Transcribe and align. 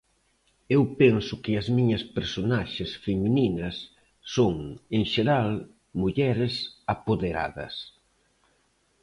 Eu 0.75 0.81
penso 1.01 1.33
que 1.43 1.53
as 1.61 1.67
miñas 1.77 2.03
personaxes 2.17 2.91
femininas 3.05 3.75
son, 4.35 4.55
en 4.97 5.03
xeral, 5.13 5.51
mulleres 6.01 6.53
apoderadas. 6.93 7.73